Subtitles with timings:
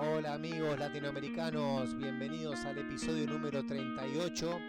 [0.00, 4.60] Hola amigos latinoamericanos, bienvenidos al episodio número 38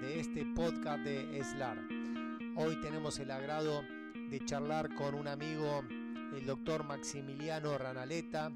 [0.00, 1.76] de este podcast de ESLAR.
[2.54, 3.82] Hoy tenemos el agrado
[4.30, 5.82] de charlar con un amigo,
[6.32, 8.52] el doctor Maximiliano Ranaleta.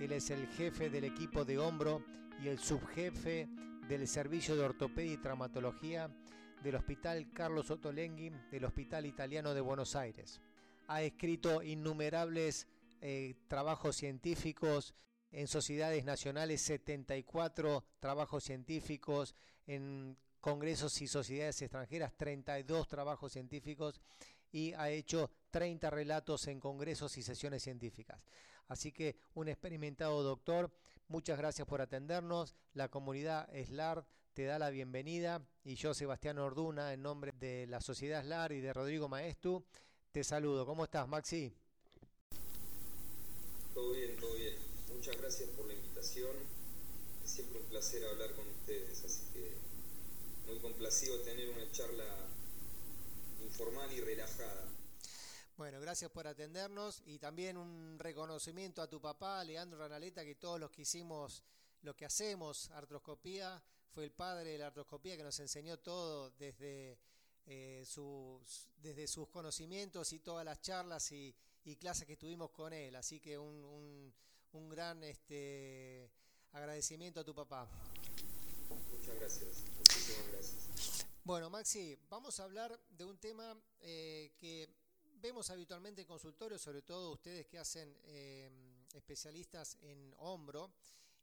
[0.00, 2.02] Él es el jefe del equipo de hombro
[2.42, 3.48] y el subjefe
[3.86, 6.10] del servicio de ortopedia y traumatología
[6.60, 10.40] del Hospital Carlos Ottolenghi del Hospital Italiano de Buenos Aires.
[10.88, 12.66] Ha escrito innumerables
[13.00, 14.92] eh, trabajos científicos
[15.30, 19.34] en sociedades nacionales, 74 trabajos científicos,
[19.66, 24.00] en congresos y sociedades extranjeras, 32 trabajos científicos
[24.50, 28.24] y ha hecho 30 relatos en congresos y sesiones científicas.
[28.68, 30.70] Así que un experimentado doctor,
[31.08, 32.54] muchas gracias por atendernos.
[32.74, 37.80] La comunidad SLAR te da la bienvenida y yo, Sebastián Orduna, en nombre de la
[37.80, 39.64] Sociedad SLAR y de Rodrigo Maestu,
[40.12, 40.64] te saludo.
[40.64, 41.52] ¿Cómo estás, Maxi?
[43.74, 44.67] Todo bien, todo bien.
[44.98, 46.36] Muchas gracias por la invitación.
[47.24, 49.56] Es siempre un placer hablar con ustedes, así que
[50.44, 52.26] muy complacido tener una charla
[53.44, 54.66] informal y relajada.
[55.56, 60.58] Bueno, gracias por atendernos y también un reconocimiento a tu papá, Leandro Ranaleta, que todos
[60.58, 61.44] los que hicimos
[61.82, 66.98] lo que hacemos, artroscopía, fue el padre de la artroscopía que nos enseñó todo desde,
[67.46, 71.32] eh, sus, desde sus conocimientos y todas las charlas y,
[71.78, 72.96] clases que tuvimos con él.
[72.96, 74.14] Así que un, un,
[74.78, 76.10] gran este,
[76.52, 77.68] agradecimiento a tu papá.
[78.90, 81.06] Muchas gracias, muchísimas gracias.
[81.24, 84.68] Bueno, Maxi, vamos a hablar de un tema eh, que
[85.20, 88.50] vemos habitualmente en consultorios, sobre todo ustedes que hacen eh,
[88.94, 90.72] especialistas en hombro,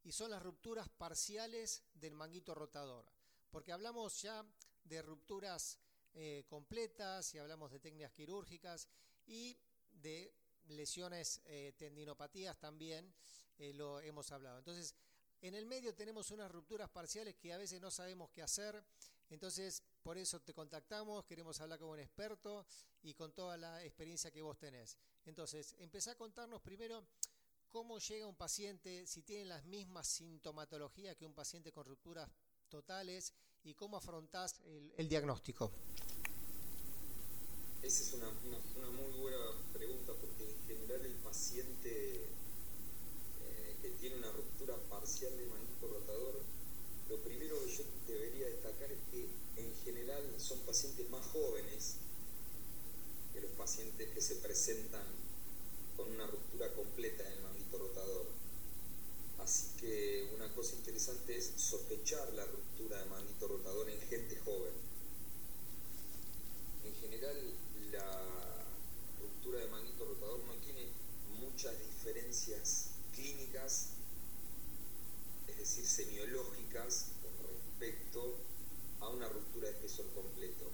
[0.03, 3.05] y son las rupturas parciales del manguito rotador.
[3.49, 4.45] Porque hablamos ya
[4.83, 5.79] de rupturas
[6.13, 8.87] eh, completas y hablamos de técnicas quirúrgicas
[9.25, 9.57] y
[9.91, 10.31] de
[10.67, 11.41] lesiones
[11.77, 13.13] tendinopatías también
[13.73, 14.57] lo hemos hablado.
[14.59, 14.95] Entonces,
[15.41, 18.83] en el medio tenemos unas rupturas parciales que a veces no sabemos qué hacer,
[19.29, 22.65] entonces por eso te contactamos, queremos hablar con un experto
[23.03, 24.97] y con toda la experiencia que vos tenés.
[25.25, 27.05] Entonces, empezá a contarnos primero
[27.69, 32.29] cómo llega un paciente, si tiene las mismas sintomatologías que un paciente con rupturas
[32.69, 33.33] totales
[33.63, 34.59] y cómo afrontás
[34.97, 35.71] el, diagnóstico.
[37.85, 38.27] Esa es una,
[38.77, 39.37] una, muy buena
[39.71, 42.25] pregunta porque en general el paciente
[43.79, 46.41] que tiene una ruptura parcial de manguito rotador,
[47.09, 49.29] lo primero que yo debería destacar es que
[49.61, 51.97] en general son pacientes más jóvenes
[53.31, 55.05] que los pacientes que se presentan
[55.95, 58.25] con una ruptura completa del manguito rotador.
[59.37, 64.73] Así que una cosa interesante es sospechar la ruptura de manguito rotador en gente joven.
[66.83, 67.53] En general
[67.91, 68.65] la
[69.19, 70.87] ruptura de manguito rotador no tiene
[71.39, 73.89] muchas diferencias clínicas,
[75.47, 78.35] es decir, semiológicas con respecto
[78.99, 80.71] a una ruptura de espesor completo.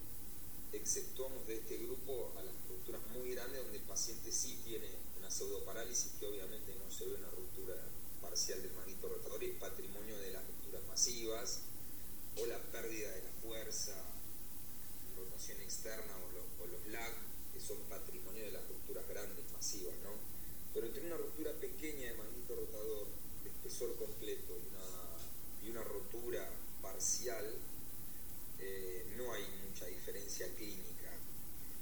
[0.71, 5.29] Exceptuamos de este grupo a las rupturas muy grandes donde el paciente sí tiene una
[5.29, 7.75] pseudoparálisis que obviamente no se ve una ruptura
[8.21, 11.59] parcial del manguito rotador, es patrimonio de las rupturas masivas
[12.37, 13.93] o la pérdida de la fuerza,
[15.41, 16.13] rotación externa
[16.59, 17.13] o los, lag,
[17.53, 20.11] que son patrimonio de las rupturas grandes, masivas, ¿no?
[20.73, 23.07] Pero entre una ruptura pequeña de manguito rotador,
[23.43, 24.53] de espesor completo
[25.63, 26.47] y una, rotura
[26.81, 27.45] parcial,
[28.59, 31.09] eh, no hay mucha diferencia clínica.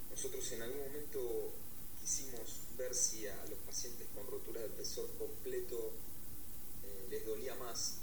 [0.09, 1.51] Nosotros en algún momento
[1.99, 5.91] quisimos ver si a los pacientes con rotura de espesor completo
[6.85, 7.95] eh, les dolía más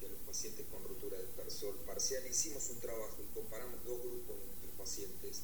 [0.00, 2.26] que a los pacientes con rotura de espesor parcial.
[2.28, 4.57] Hicimos un trabajo y comparamos dos grupos de
[4.88, 5.42] pacientes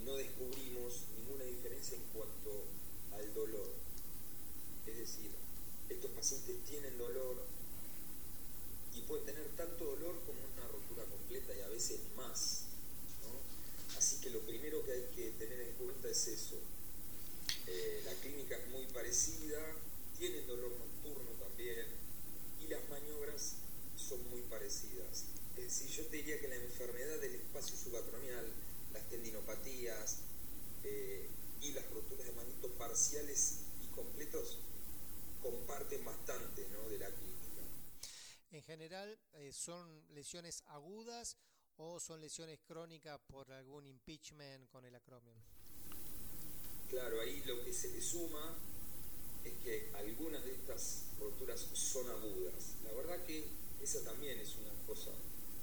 [0.00, 2.64] y no descubrimos ninguna diferencia en cuanto
[3.12, 3.68] al dolor.
[4.86, 5.30] Es decir,
[5.90, 7.36] estos pacientes tienen dolor
[8.94, 12.62] y pueden tener tanto dolor como una rotura completa y a veces más.
[13.98, 16.56] Así que lo primero que hay que tener en cuenta es eso.
[17.66, 19.60] Eh, la clínica es muy parecida,
[20.18, 21.84] tienen dolor nocturno también
[22.64, 23.56] y las maniobras
[23.98, 25.24] son muy parecidas.
[25.58, 28.46] Es decir, yo te diría que la enfermedad del espacio subacromial,
[28.92, 30.18] las tendinopatías
[30.84, 31.28] eh,
[31.60, 34.58] y las roturas de manito parciales y completos
[35.42, 36.88] comparten bastante ¿no?
[36.88, 37.62] de la clínica.
[38.50, 41.36] En general, eh, ¿son lesiones agudas
[41.76, 45.36] o son lesiones crónicas por algún impeachment con el acromion?
[46.88, 48.56] Claro, ahí lo que se le suma
[49.44, 52.76] es que algunas de estas roturas son agudas.
[52.84, 53.44] La verdad que
[53.82, 55.10] esa también es una cosa,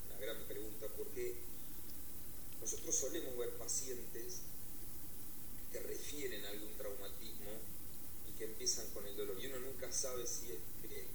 [0.06, 1.36] una gran pregunta, porque
[2.66, 4.42] nosotros solemos ver pacientes
[5.72, 7.52] que refieren a algún traumatismo
[8.38, 11.06] que empiezan con el dolor y uno nunca sabe si es que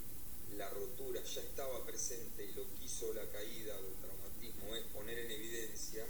[0.57, 5.19] la rotura ya estaba presente y lo quiso la caída o el traumatismo es poner
[5.19, 6.05] en evidencia,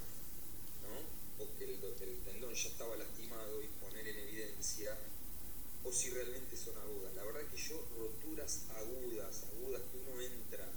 [0.83, 1.45] ¿no?
[1.45, 1.81] o que el,
[2.25, 4.97] tendón ya estaba lastimado y poner en evidencia,
[5.85, 7.15] o si realmente son agudas.
[7.15, 10.69] La verdad que yo roturas agudas, agudas que uno entra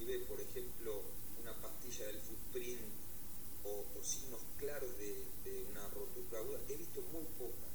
[0.00, 1.02] y ve, por ejemplo,
[1.40, 2.80] una pastilla del footprint
[3.64, 7.70] o, signos claros de, de una rotura aguda, he visto muy pocas.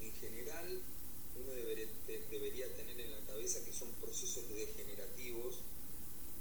[0.00, 0.82] En general,
[1.40, 5.60] uno debería, tener en la cabeza que son procesos degenerativos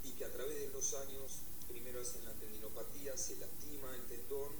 [0.04, 4.52] y que a través de los años primero hacen la tendinopatía, se lastima el tendón,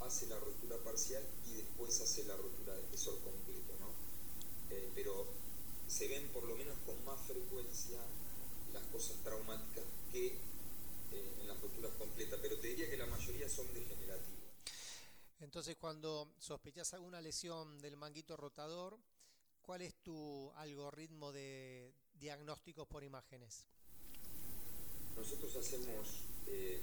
[0.00, 3.72] hace la rotura parcial y después hace la rotura de espesor completo.
[3.80, 3.90] ¿no?
[4.74, 5.26] Eh, pero
[5.88, 7.98] se ven por lo menos con más frecuencia
[8.72, 13.48] las cosas traumáticas que eh, en las roturas completas, pero te diría que la mayoría
[13.48, 14.36] son degenerativas.
[15.40, 18.98] Entonces, cuando sospechas alguna lesión del manguito rotador,
[19.62, 23.66] ¿Cuál es tu algoritmo de diagnósticos por imágenes?
[25.16, 26.06] Nosotros hacemos,
[26.48, 26.80] eh,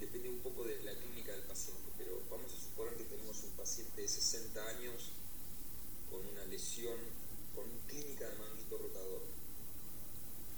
[0.00, 3.50] depende un poco de la clínica del paciente, pero vamos a suponer que tenemos un
[3.50, 5.10] paciente de 60 años
[6.10, 6.98] con una lesión,
[7.54, 9.22] con clínica de manguito rotador.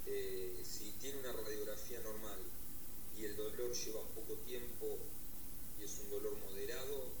[0.07, 2.39] Eh, si tiene una radiografía normal
[3.17, 4.97] y el dolor lleva poco tiempo
[5.79, 7.11] y es un dolor moderado,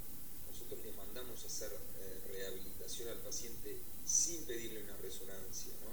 [0.49, 5.91] nosotros le mandamos a hacer eh, rehabilitación al paciente sin pedirle una resonancia, ¿no?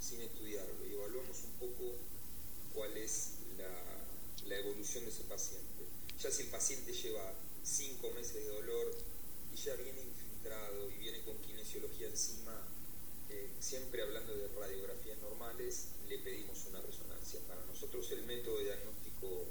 [0.00, 1.92] sin estudiarlo, y evaluamos un poco
[2.74, 5.84] cuál es la, evolución de ese paciente.
[6.22, 8.96] Ya si el paciente lleva cinco meses de dolor
[9.52, 12.66] y ya viene infiltrado y viene con kinesiología encima,
[13.28, 17.40] eh, siempre hablando de radiografías normales, le pedimos una resonancia.
[17.46, 19.44] Para nosotros el método diagnóstico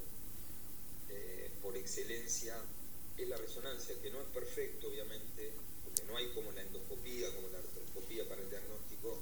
[1.09, 2.55] eh, por excelencia
[3.17, 5.51] es la resonancia, que no es perfecto, obviamente,
[5.83, 9.19] porque no hay como la endoscopía, como la artroscopía para el diagnóstico,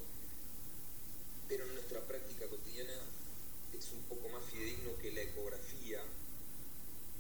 [1.48, 2.94] pero en nuestra práctica cotidiana
[3.78, 6.02] es un poco más fidedigno que la ecografía,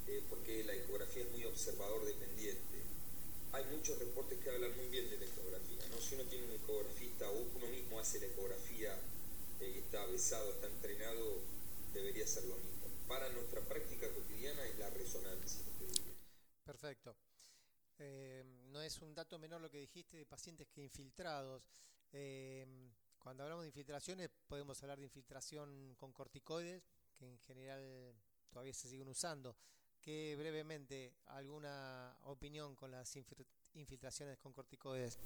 [0.07, 2.77] eh, porque la ecografía es muy observador dependiente.
[3.53, 6.01] Hay muchos reportes que hablan muy bien de la ecografía, ¿no?
[6.01, 8.97] Si uno tiene un ecografista o uno mismo hace la ecografía
[9.61, 11.39] eh, y está avesado, está entrenado,
[11.93, 12.74] debería ser lo mismo.
[13.07, 15.61] Para nuestra práctica cotidiana es la resonancia.
[16.63, 17.15] Perfecto.
[17.97, 21.69] Eh, no es un dato menor lo que dijiste de pacientes que infiltrados.
[22.11, 22.65] Eh,
[23.19, 26.83] cuando hablamos de infiltraciones podemos hablar de infiltración con corticoides,
[27.17, 28.15] que en general
[28.49, 29.55] todavía se siguen usando.
[30.01, 33.15] ¿Qué brevemente alguna opinión con las
[33.73, 35.17] infiltraciones con corticoides?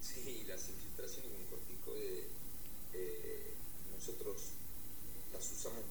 [0.00, 2.26] Sí, las infiltraciones con corticoides
[2.92, 3.54] eh,
[3.92, 4.52] nosotros
[5.32, 5.84] las usamos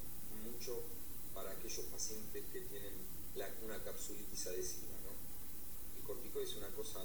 [0.43, 0.81] mucho
[1.33, 2.93] para aquellos pacientes que tienen
[3.63, 4.95] una capsulitis adhesiva.
[5.05, 5.11] ¿no?
[5.97, 6.99] El corticoide es una cosa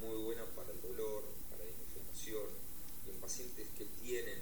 [0.00, 2.46] muy buena para el dolor, para la inflamación,
[3.06, 4.38] y en pacientes que tienen,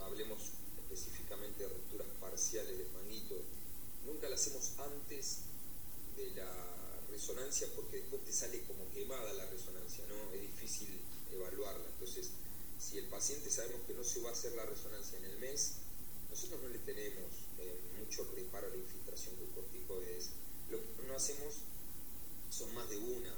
[0.00, 0.38] hablemos
[0.78, 3.36] específicamente de rupturas parciales del manguito,
[4.06, 5.38] nunca la hacemos antes
[6.16, 6.50] de la
[7.10, 10.34] resonancia porque después te sale como quemada la resonancia, ¿no?
[10.34, 10.88] Es difícil
[11.32, 11.84] evaluarla.
[11.94, 12.30] Entonces,
[12.82, 15.74] si el paciente sabemos que no se va a hacer la resonancia en el mes,
[16.28, 20.30] nosotros no le tenemos eh, mucho reparo a la infiltración con corticoides.
[20.68, 21.54] Lo que no hacemos
[22.50, 23.34] son más de una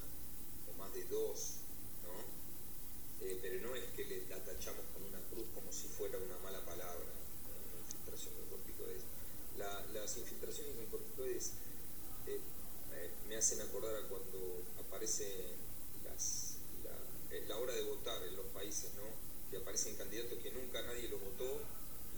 [0.72, 1.60] o más de dos,
[2.04, 3.26] ¿no?
[3.26, 6.64] Eh, pero no es que le atachamos con una cruz como si fuera una mala
[6.64, 9.02] palabra, la infiltración con corticoides.
[9.92, 11.52] las infiltraciones con corticoides
[12.26, 12.40] eh,
[13.28, 15.52] me hacen acordar a cuando aparece
[16.02, 16.16] la,
[17.46, 19.23] la hora de votar en los países, ¿no?
[19.54, 21.62] Que aparecen candidatos que nunca nadie los votó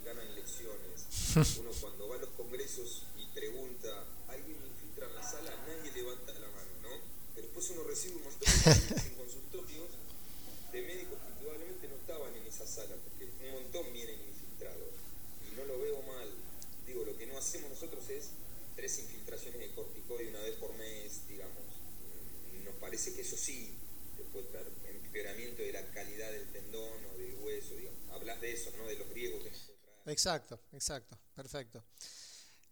[0.03, 1.05] ganan elecciones.
[1.61, 3.93] Uno cuando va a los congresos y pregunta,
[4.27, 5.53] ¿alguien infiltra en la sala?
[5.67, 6.89] Nadie levanta la mano, ¿no?
[7.35, 9.85] Pero después uno recibe un montón de consultorios
[10.73, 14.97] de médicos que probablemente no estaban en esa sala, porque un montón vienen infiltrados.
[15.45, 16.33] Y no lo veo mal.
[16.87, 18.33] Digo, lo que no hacemos nosotros es
[18.75, 21.61] tres infiltraciones de corticoide una vez por mes, digamos.
[22.65, 23.77] Nos parece que eso sí
[24.33, 24.67] puede traer
[25.17, 27.97] empeoramiento de la calidad del tendón o del hueso, digamos.
[28.39, 28.85] De eso, ¿no?
[28.85, 29.51] De los riesgos que
[30.11, 31.83] Exacto, exacto, perfecto.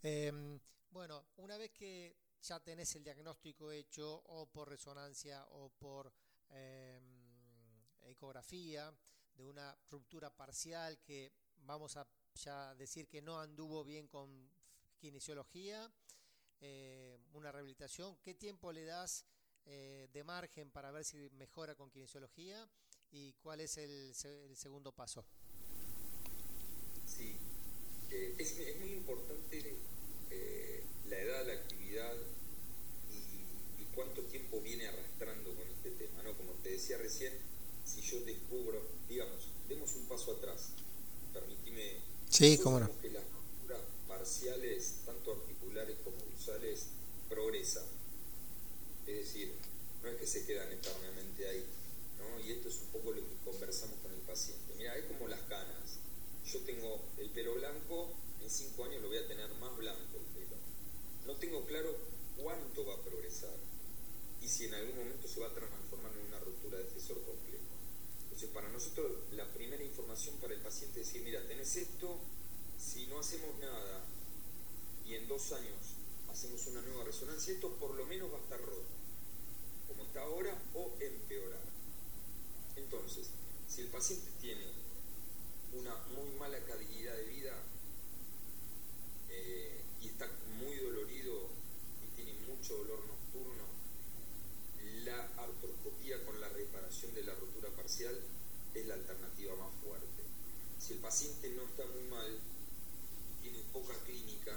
[0.02, 0.58] Em,
[0.90, 6.12] bueno, una vez que ya tenés el diagnóstico hecho o por resonancia o por
[6.48, 8.90] em, ecografía
[9.34, 14.50] de una ruptura parcial que vamos a ya decir que no anduvo bien con
[14.96, 15.92] kinesiología,
[16.60, 19.26] eh, una rehabilitación, ¿qué tiempo le das
[19.66, 22.66] eh, de margen para ver si mejora con kinesiología
[23.10, 25.26] y cuál es el segundo paso?
[27.16, 27.36] Sí,
[28.10, 29.76] eh, es, muy importante
[30.30, 32.14] eh, la edad, la actividad
[33.10, 36.22] y, cuánto tiempo viene arrastrando con este tema.
[36.22, 36.36] ¿no?
[36.36, 37.32] Como te decía recién,
[37.84, 40.70] si yo descubro, digamos, demos un paso atrás.
[41.32, 42.00] Permitime.
[42.28, 43.00] Sí, cómo no.
[43.00, 46.88] que las rupturas parciales, tanto articulares como dorsales,
[47.30, 47.84] progresan.
[49.06, 49.52] Es decir,
[50.02, 51.64] no es que se quedan eternamente ahí.
[52.18, 52.44] ¿no?
[52.44, 54.74] Y esto es un poco lo que conversamos con el paciente.
[54.76, 55.85] Mira, es como las canas.
[56.52, 60.26] Yo tengo el pelo blanco, en cinco años lo voy a tener más blanco el
[60.26, 60.56] pelo.
[61.26, 61.96] No tengo claro
[62.36, 63.56] cuánto va a progresar
[64.40, 67.64] y si en algún momento se va a transformar en una ruptura de espesor complejo.
[68.22, 72.16] Entonces, para nosotros, la primera información para el paciente es decir, mira, tenés esto,
[72.78, 74.04] si no hacemos nada
[75.04, 75.96] y en dos años
[76.30, 78.86] hacemos una nueva resonancia, esto por lo menos va a estar roto,
[79.88, 81.64] como está ahora, o empeorar.
[82.76, 83.30] Entonces,
[83.68, 84.85] si el paciente tiene
[85.78, 87.52] una muy mala calidad de vida
[89.28, 90.26] eh, y está
[90.58, 91.48] muy dolorido
[92.04, 93.64] y tiene mucho dolor nocturno,
[95.04, 98.18] la artroscopía con la reparación de la rotura parcial
[98.74, 100.22] es la alternativa más fuerte.
[100.78, 104.52] Si el paciente no está muy mal y tiene poca clínica,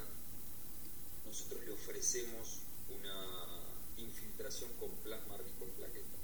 [1.26, 3.60] nosotros le ofrecemos una
[3.96, 6.20] infiltración con plasma rico en plaquetas,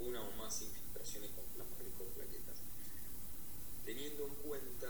[0.00, 2.56] una o más infiltraciones con plasma rico en plaquetas,
[3.86, 4.88] teniendo en cuenta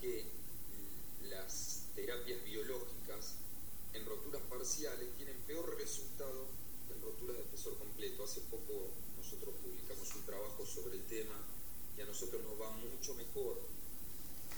[0.00, 0.24] que
[1.30, 3.36] las terapias biológicas
[3.94, 6.48] en roturas parciales tienen peor resultado
[6.88, 8.24] que en roturas de espesor completo.
[8.24, 11.38] Hace poco nosotros publicamos un trabajo sobre el tema
[11.96, 13.60] y a nosotros nos va mucho mejor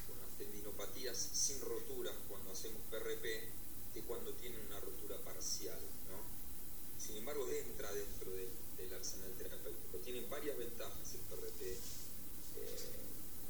[0.09, 3.23] con las tendinopatías sin roturas cuando hacemos PRP
[3.93, 5.79] que cuando tienen una rotura parcial.
[6.99, 8.49] Sin embargo, entra dentro del,
[8.95, 9.99] arsenal terapéutico.
[9.99, 11.77] Tiene varias ventajas el PRP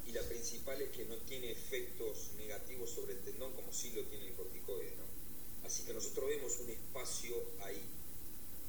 [0.07, 4.03] y la principal es que no tiene efectos negativos sobre el tendón como sí lo
[4.03, 4.95] tiene el corticoide.
[4.95, 5.65] ¿no?
[5.65, 7.81] Así que nosotros vemos un espacio ahí.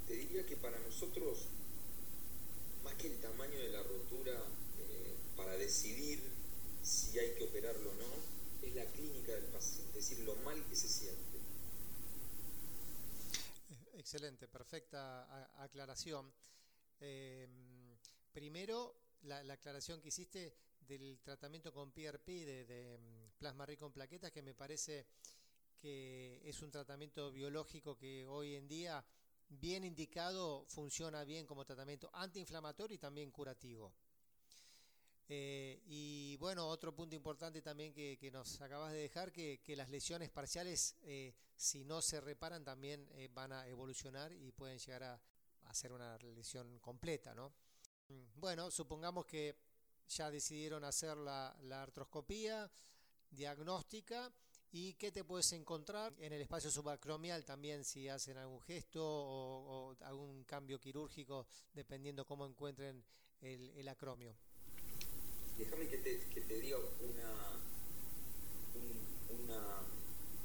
[0.07, 1.47] Te diría que para nosotros,
[2.85, 6.21] más que el tamaño de la rotura, eh, para decidir
[6.83, 10.65] si hay que operarlo o no, es la clínica del paciente, es decir, lo mal
[10.69, 11.37] que se siente.
[13.95, 16.33] Excelente, perfecta aclaración.
[17.01, 17.97] Em,
[18.33, 24.33] primero, la, aclaración que hiciste del tratamiento con PRP de, em, plasma rico en plaquetas,
[24.33, 25.07] que me parece
[25.79, 29.05] que es un tratamiento biológico que hoy en día,
[29.49, 33.93] bien indicado, funciona bien como tratamiento antiinflamatorio y también curativo.
[35.29, 40.31] Eh, y bueno, otro punto importante también que, nos acabas de dejar, que, las lesiones
[40.31, 45.21] parciales, eh, si no se reparan, también eh, van a evolucionar y pueden llegar a,
[45.65, 47.53] a ser una lesión completa, ¿no?
[48.09, 49.57] Mm, bueno, supongamos que
[50.09, 52.71] ya decidieron hacer la, artroscopía
[53.31, 54.33] diagnóstica
[54.73, 59.97] y qué te puedes encontrar en el espacio subacromial también si hacen algún gesto o,
[60.01, 63.05] algún cambio quirúrgico dependiendo cómo encuentren
[63.41, 64.37] el acromio.
[65.59, 67.57] Déjame que te, que te diga una,
[69.43, 69.83] una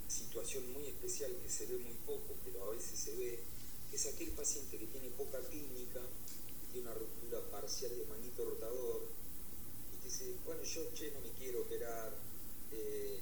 [0.07, 3.39] situación muy especial que se ve muy poco, pero a veces se ve,
[3.91, 5.99] es aquel paciente que tiene poca clínica,
[6.71, 9.09] tiene una ruptura parcial de manito rotador,
[9.93, 12.15] y te dice, bueno, yo che, no me quiero operar.
[12.71, 13.19] Eh,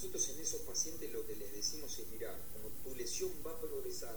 [0.00, 3.60] nosotros en esos pacientes lo que les decimos es, mira, como tu lesión va a
[3.60, 4.16] progresar,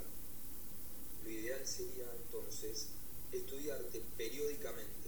[1.23, 2.87] lo ideal sería entonces
[3.31, 5.03] estudiarte periódicamente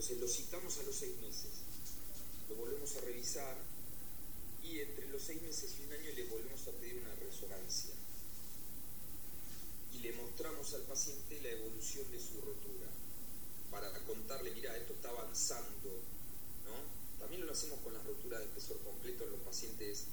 [0.00, 1.50] entonces lo citamos a los seis meses,
[2.48, 3.54] lo volvemos a revisar
[4.62, 7.90] y entre los seis meses y un año le volvemos a pedir una resonancia.
[9.92, 12.88] Y le mostramos al paciente la evolución de su rotura
[13.70, 15.90] para contarle, mira, esto está avanzando,
[16.64, 16.99] ¿no?
[17.20, 20.06] También lo hacemos con las roturas de espesor completo en los pacientes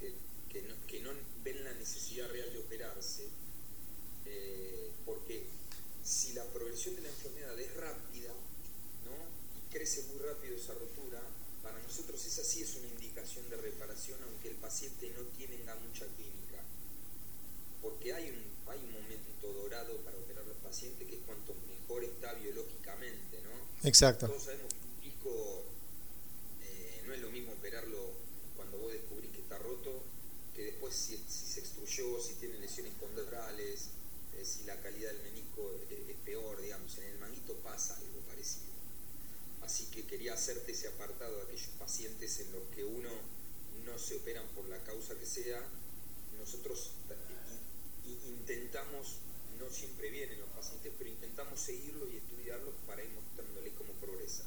[0.00, 1.10] que, no,
[1.44, 3.28] ven la necesidad real de operarse,
[4.24, 5.44] eh, porque
[6.02, 8.32] si la progresión de la enfermedad es rápida,
[9.70, 11.20] crece muy rápido esa rotura,
[11.62, 16.06] para nosotros esa sí es una indicación de reparación, aunque el paciente no tenga mucha
[16.16, 16.62] clínica.
[17.82, 22.04] Porque hay un, hay un momento dorado para operar al paciente que es cuanto mejor
[22.04, 23.86] está biológicamente, ¿no?
[23.88, 24.28] Exacto.
[24.28, 25.75] Todos sabemos que un eh,
[27.06, 28.12] no es lo mismo operarlo
[28.56, 30.02] cuando vos descubrís que está roto,
[30.54, 33.88] que después si, se extruyó, si tiene lesiones condrales,
[34.36, 38.20] eh, si la calidad del menisco es, es peor, digamos, en el manguito pasa algo
[38.26, 38.66] parecido.
[39.62, 43.10] Así que quería hacerte ese apartado de aquellos pacientes en los que uno
[43.84, 45.62] no se operan por la causa que sea.
[46.38, 46.92] Nosotros
[48.26, 49.16] intentamos,
[49.58, 54.44] no siempre vienen los pacientes, pero intentamos seguirlos y estudiarlos para ir mostrándoles cómo progresa.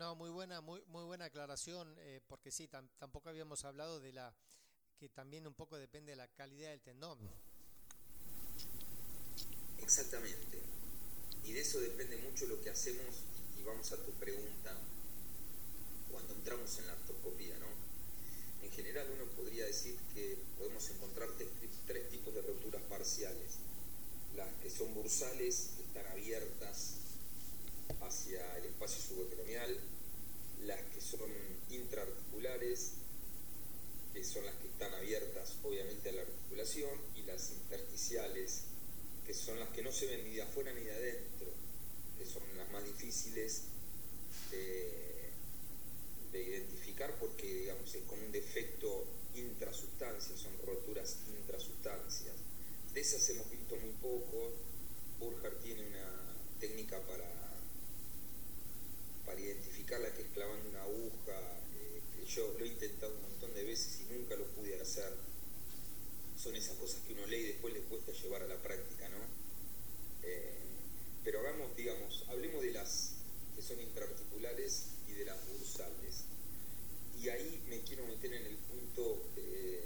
[0.00, 2.66] No, muy buena, muy, muy buena aclaración, eh, porque sí,
[2.98, 4.34] tampoco habíamos hablado de la
[4.96, 7.18] que también un poco depende de la calidad del tendón.
[9.76, 10.58] Exactamente.
[11.44, 13.04] y de eso depende mucho lo que hacemos
[13.58, 14.74] y vamos a tu pregunta
[16.10, 17.66] cuando entramos en la artroscopía, ¿no?
[18.64, 21.28] En general uno podría decir que podemos encontrar
[21.86, 23.58] tres, tipos de roturas parciales.
[24.34, 26.99] Las que son bursales, que están abiertas
[28.00, 29.78] hacia el espacio subacromial,
[30.66, 31.30] las que son
[31.70, 32.92] intraarticulares,
[34.12, 38.62] que son las que están abiertas obviamente a la articulación, y las intersticiales,
[39.26, 41.48] que son las que no se ven ni de afuera ni de adentro,
[42.18, 43.62] que son las más difíciles
[44.50, 45.30] de,
[46.32, 52.34] identificar porque digamos es como un defecto intrasustancia, son roturas intrasustancias.
[52.92, 54.52] De esas hemos visto muy poco.
[55.20, 57.24] Burger tiene una técnica para,
[59.30, 61.38] para identificarla que es clavando una aguja,
[61.78, 65.12] eh, yo lo he intentado un montón de veces y nunca lo pude hacer.
[66.36, 69.18] Son esas cosas que uno lee y después le cuesta llevar a la práctica, ¿no?
[70.24, 70.58] Eh,
[71.22, 73.12] pero hagamos, digamos, hablemos de las
[73.54, 76.24] que son intraarticulares y de las bursales.
[77.22, 79.84] Y ahí me quiero meter en el punto eh,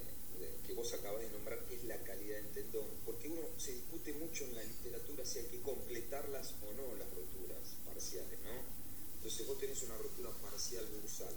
[0.67, 4.15] que vos acabas de nombrar, que es la calidad del tendón, porque uno se discute
[4.15, 8.74] mucho en la literatura si hay que completarlas o no las roturas parciales, ¿no?
[9.25, 11.33] Entonces vos tenés una rotura parcial bursal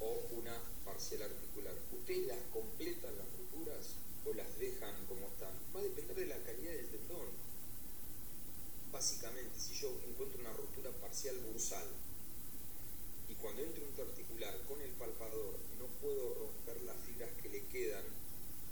[0.00, 0.56] o una
[0.86, 1.74] parcial articular.
[1.92, 3.92] ¿Ustedes las completan las roturas
[4.24, 5.52] o las dejan como están?
[5.76, 7.28] Va a depender de la calidad del tendón.
[8.90, 11.84] Básicamente, si yo encuentro una rotura parcial bursal
[13.28, 18.04] y cuando entro articular con el palpador no puedo romper las fibras que le quedan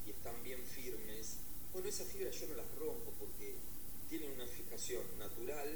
[0.06, 1.36] y están bien firmes,
[1.74, 3.56] bueno, esas fibras yo no las rompo porque
[4.08, 5.68] tienen una fijación natural,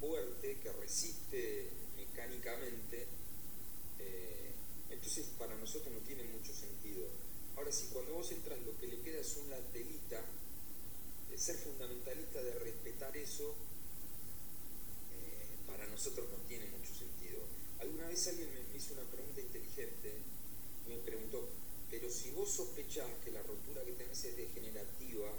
[0.00, 3.06] fuerte, que resiste mecánicamente,
[3.98, 4.52] eh,
[4.90, 7.06] entonces para nosotros no tiene mucho sentido.
[7.56, 10.24] Ahora, si cuando vos entras lo que le queda es una telita,
[11.36, 13.54] ser fundamentalista de respetar eso,
[15.12, 17.38] eh, para nosotros no tiene mucho sentido.
[17.78, 20.18] Alguna vez alguien me hizo una pregunta inteligente
[20.88, 21.46] me preguntó,
[21.90, 25.30] pero si vos sospechás que la rotura que tenés es degenerativa,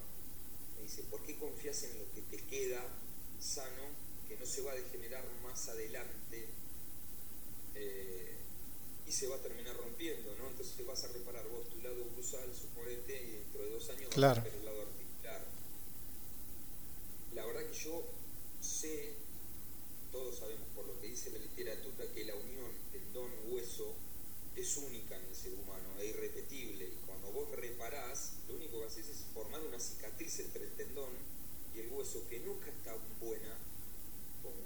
[0.77, 2.85] me dice, ¿por qué confías en lo que te queda
[3.39, 3.83] sano,
[4.29, 6.47] que no se va a degenerar más adelante
[7.75, 8.35] eh,
[9.07, 10.47] y se va a terminar rompiendo, ¿no?
[10.49, 14.15] Entonces te vas a reparar vos tu lado cruzal, suponete, y dentro de dos años
[14.15, 15.45] vas a ver el lado articular.
[17.33, 18.03] La verdad que yo
[18.61, 19.13] sé
[20.11, 23.93] todos sabemos por lo que dice la literatura que la unión tendón-hueso
[24.55, 26.85] es única en el ser humano, es irrepetible.
[26.85, 31.11] Y cuando vos reparás, lo único que haces es formar una cicatriz entre el tendón
[31.75, 33.55] y el hueso que nunca está buena
[34.41, 34.57] como,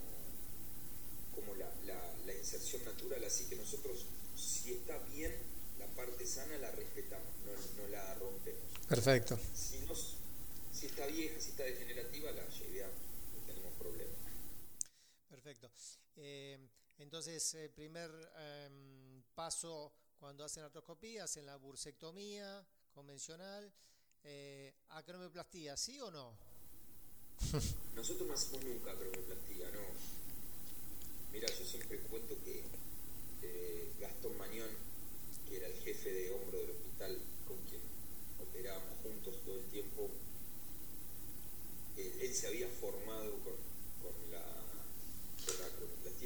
[1.36, 3.24] como la, inserción natural.
[3.24, 4.06] Así que nosotros,
[4.36, 5.34] si está bien,
[5.80, 7.28] la parte sana la respetamos,
[7.78, 8.64] no, la rompemos.
[8.88, 9.40] Perfecto.
[9.56, 9.80] Si,
[10.74, 13.04] si está vieja, si está degenerativa, la llevamos.
[15.44, 15.70] Perfecto.
[16.16, 16.58] Eh,
[17.00, 23.74] entonces, el primer em, paso cuando hacen artroscopía, hacen la bursectomía convencional,
[24.24, 26.38] eh, acromioplastia, ¿sí o no?
[27.96, 29.86] Nosotros no hacemos nunca acromioplastia, no.
[31.32, 32.64] Mira, yo siempre cuento que
[33.42, 34.70] eh, Gastón Mañón,
[35.48, 37.18] que era el jefe de hombro del hospital
[37.48, 37.82] con quien
[38.42, 40.10] operábamos juntos todo el tiempo,
[41.98, 43.54] él se había formado con
[44.32, 44.44] la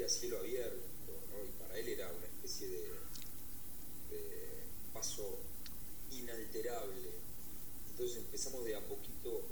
[0.09, 0.77] cielo abierto,
[1.45, 2.87] y para él era una especie de,
[4.93, 5.37] paso
[6.11, 7.11] inalterable.
[7.91, 9.43] Entonces empezamos de a poquito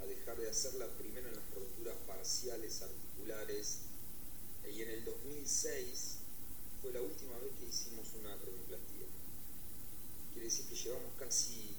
[0.00, 3.80] a, dejar de hacerla primero en las roturas parciales articulares
[4.72, 6.18] y en el 2006
[6.80, 9.06] fue la última vez que hicimos una acromioplastia.
[10.32, 11.74] Quiere decir que llevamos casi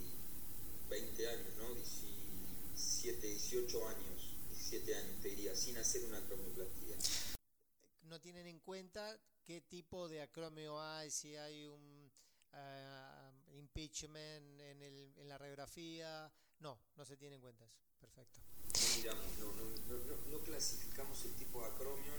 [0.89, 1.73] 20 años, ¿no?
[1.73, 6.97] 17, 18 años, 17 años te diría, sin hacer una acromioplastia
[8.09, 12.11] no tienen en cuenta qué tipo de acromio hay, si hay un
[12.53, 16.31] uh, impeachment en, en, la radiografía.
[16.59, 17.77] No, no se tiene en cuenta eso.
[17.99, 18.39] Perfecto.
[18.65, 22.13] No miramos, no, no, no, clasificamos el tipo de acromio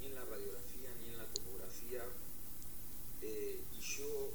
[0.00, 2.04] ni en la radiografía ni en la tomografía.
[3.22, 4.30] Eh, y yo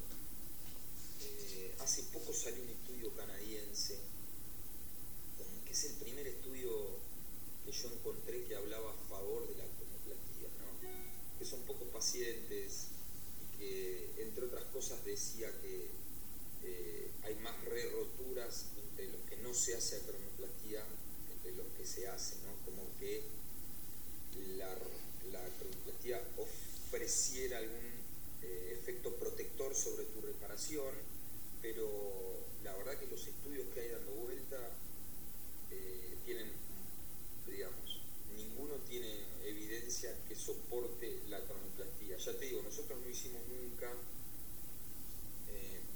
[1.21, 3.99] eh, hace poco salió un estudio canadiense,
[5.65, 6.71] que es el primer estudio
[7.65, 9.65] que yo encontré que hablaba a favor de la
[11.38, 12.88] que son pocos pacientes
[13.43, 15.89] y que, entre otras cosas, decía que
[16.67, 20.84] eh, hay más re-roturas entre los que no se hace acromioplastia
[21.34, 22.53] entre los que se hace, ¿no?
[22.65, 23.23] Como que
[24.58, 24.69] la,
[25.32, 27.91] la acromioplastia ofreciera algún
[28.43, 30.93] eh, efecto protector sobre tu reparación,
[31.62, 31.88] pero
[32.63, 34.58] la verdad que los estudios que hay dando vuelta
[35.71, 36.47] eh, tienen
[37.49, 38.01] digamos.
[38.36, 42.17] Ninguno tiene evidencia que soporte la cronoplastía.
[42.17, 43.91] Ya te digo, nosotros no hicimos nunca,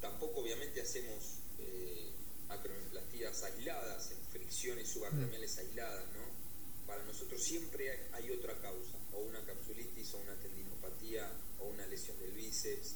[0.01, 2.11] tampoco obviamente hacemos eh,
[2.49, 6.41] acronoplastías aisladas, en fricciones subaracnoides aisladas, ¿no?
[6.87, 12.19] Para nosotros siempre hay otra causa, o una capsulitis, o una tendinopatía, o una lesión
[12.19, 12.95] del bíceps,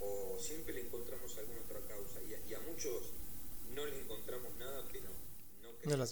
[0.00, 2.20] o siempre le encontramos alguna otra causa.
[2.22, 3.10] Y a, muchos
[3.74, 5.10] no le encontramos nada, pero
[5.60, 6.06] no no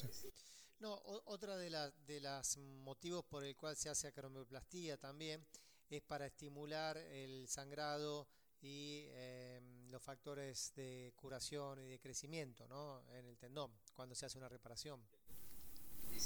[0.81, 5.47] No, otra de las de los motivos por el cual se hace acromioplastia también
[5.89, 8.27] es para estimular el sangrado
[8.61, 9.62] y em,
[9.93, 13.03] los factores de curación y de crecimiento ¿no?
[13.11, 15.01] en el tendón cuando se hace una reparación.
[16.11, 16.19] Y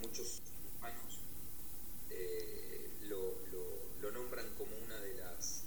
[0.00, 0.40] muchos
[0.78, 1.18] humanos
[2.10, 3.36] eh, lo,
[4.00, 5.64] lo, nombran como una de las,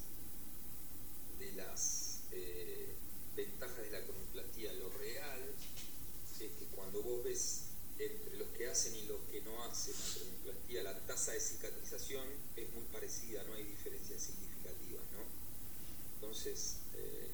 [1.38, 2.94] de las eh,
[3.36, 4.72] ventajas de la cronoplastía.
[4.74, 5.40] Lo real
[6.40, 7.64] es que cuando vos ves
[7.98, 12.26] entre los que hacen y los que no hacen la cronoplastía, la tasa de cicatrización
[12.56, 15.02] es muy parecida, no hay diferencias significativas.
[15.12, 15.47] ¿no?
[16.20, 17.30] Entonces, eh,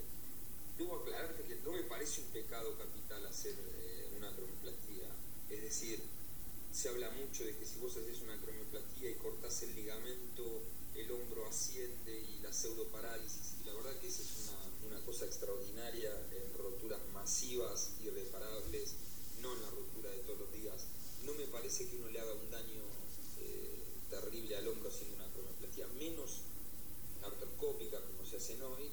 [0.76, 5.08] debo aclararte que no me parece un pecado capital hacer eh, una cronoplastía.
[5.48, 6.02] Es decir,
[6.70, 10.60] se habla mucho de que si vos haces una cronoplastía y cortás el ligamento,
[10.94, 13.54] el hombro asciende y la pseudoparálisis.
[13.62, 14.50] Y la verdad que esa es
[14.84, 18.94] una, cosa extraordinaria en roturas masivas, irreparables,
[19.42, 20.86] no en la rotura de todos los días.
[21.24, 22.82] No me parece que uno le haga un daño
[23.40, 26.40] eh, terrible al hombro haciendo una cronoplastía, menos
[27.22, 28.00] artroscópica
[28.36, 28.90] hacen hoy,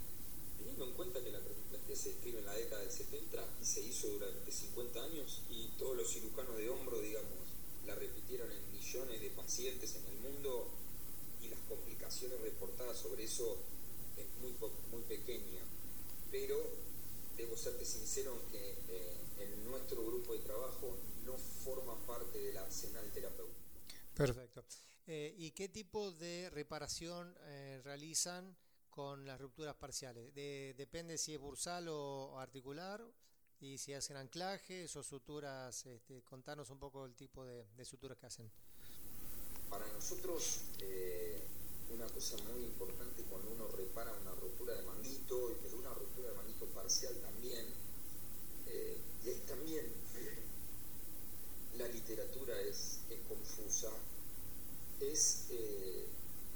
[0.57, 3.81] teniendo en cuenta que la cronoplastía se describe en la década del 70 y se
[3.81, 7.49] hizo durante 50 años y todos los cirujanos de hombro, digamos,
[7.85, 10.69] la repitieron en millones de pacientes en el mundo
[11.41, 13.57] y las complicaciones reportadas sobre eso
[14.17, 14.53] es muy,
[14.91, 15.61] muy pequeña.
[16.31, 16.57] Pero
[17.37, 22.57] debo serte sincero en que eh, en nuestro grupo de trabajo no forma parte del
[22.57, 23.59] arsenal terapéutico.
[24.13, 24.63] Perfecto.
[25.07, 28.55] Eh, ¿Y qué tipo de reparación eh, realizan
[28.91, 30.31] con las rupturas parciales?
[30.35, 33.03] ¿Depende si es bursal o articular?
[33.59, 35.85] ¿Y si hacen anclajes o suturas?
[35.85, 38.51] Este, contanos un poco el tipo de, suturas que hacen.
[39.69, 40.61] Para nosotros,
[41.89, 46.35] una cosa muy importante cuando uno repara una rotura de manguito, pero una rotura de
[46.35, 47.65] manguito parcial también,
[48.67, 50.01] eh, y ahí también
[51.77, 53.89] la literatura es, confusa,
[54.99, 56.05] es eh,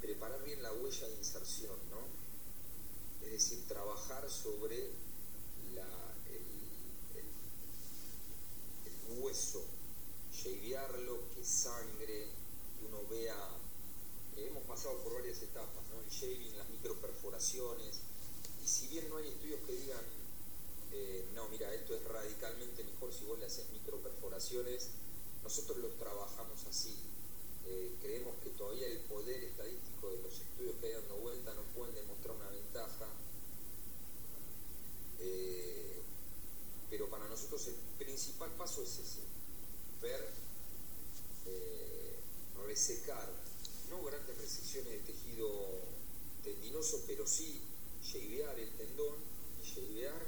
[0.02, 2.25] preparar bien la huella de inserción, ¿no?
[3.26, 4.96] Es decir, trabajar sobre el,
[9.18, 9.64] hueso,
[10.32, 12.28] shavearlo, que sangre,
[12.78, 13.36] que uno vea
[14.38, 16.02] hemos pasado por varias etapas, ¿no?
[16.02, 18.00] el shaving, las microperforaciones,
[18.64, 20.04] y si bien no hay estudios que digan,
[20.92, 24.90] eh, no, mira, esto es radicalmente mejor si vos le haces microperforaciones,
[25.44, 26.96] nosotros lo trabajamos así.
[27.67, 31.63] Eh, creemos que todavía el poder estadístico de los estudios que hay dando vuelta no
[31.75, 33.08] pueden demostrar una ventaja,
[35.19, 35.95] eh,
[36.89, 39.21] pero para nosotros el principal paso es ese,
[40.01, 40.45] ver,
[42.75, 43.30] resecar
[43.89, 45.47] no grandes resecciones de tejido
[46.43, 47.62] tendinoso, pero sí
[48.04, 49.15] shavear el tendón,
[49.63, 50.21] shavear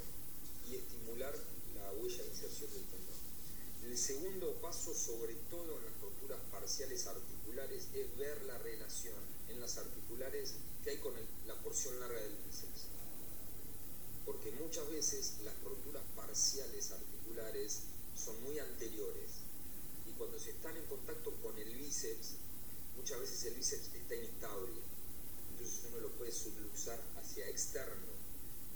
[0.70, 1.36] y estimular
[1.76, 3.07] la huella de inserción del tendón.
[3.88, 9.16] El segundo paso, sobre todo en las roturas parciales articulares, es ver la relación
[9.48, 11.14] en las articulares que hay con
[11.48, 12.92] la porción larga del bíceps.
[14.26, 17.80] Porque muchas veces las roturas parciales articulares
[18.14, 19.32] son muy anteriores
[20.06, 22.36] y cuando se están en contacto con el bíceps,
[22.98, 24.82] muchas veces el bíceps está inestable,
[25.52, 28.12] entonces uno lo puede subluxar hacia externo,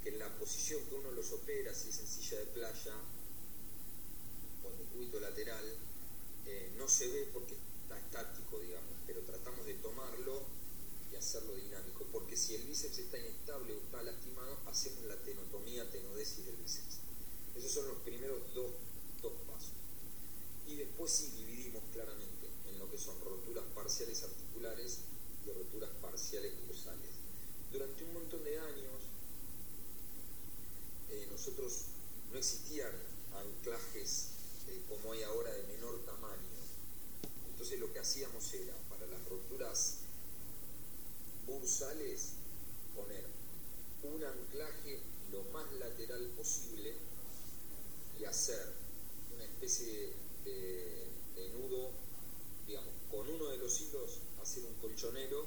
[0.03, 2.95] que en la posición que uno los opera, si es en silla de playa
[4.79, 5.65] en cúbito lateral,
[6.45, 10.43] eh, no se ve porque está estático, digamos, pero tratamos de tomarlo
[11.11, 15.89] y hacerlo dinámico, porque si el bíceps está inestable o está lastimado, hacemos la tenotomía,
[15.91, 16.99] tenodesis del bíceps.
[17.55, 18.71] Esos son los primeros dos,
[19.21, 19.73] dos pasos.
[20.67, 22.47] Y después sí dividimos claramente
[22.79, 24.99] lo que son roturas parciales articulares
[25.45, 27.11] y roturas parciales bursales.
[27.71, 28.99] Durante un montón de años
[31.11, 31.85] eh, nosotros
[32.31, 32.91] no existían
[33.35, 34.30] anclajes
[34.71, 36.37] eh, como hay ahora de menor tamaño.
[37.51, 39.97] Entonces lo que hacíamos era, para las roturas
[41.45, 42.33] bursales,
[42.95, 43.25] poner
[44.03, 44.99] un anclaje
[45.31, 46.93] lo más lateral posible
[48.19, 48.73] y hacer
[49.35, 50.13] una especie
[50.45, 51.91] de nudo
[52.67, 55.45] digamos, con uno de los hilos hacer un colchonero